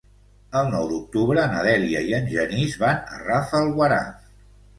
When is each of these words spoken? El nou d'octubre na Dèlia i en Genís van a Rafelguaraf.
El 0.61 0.69
nou 0.75 0.87
d'octubre 0.91 1.43
na 1.51 1.59
Dèlia 1.67 2.01
i 2.07 2.15
en 2.21 2.25
Genís 2.33 2.79
van 2.85 3.05
a 3.11 3.21
Rafelguaraf. 3.27 4.27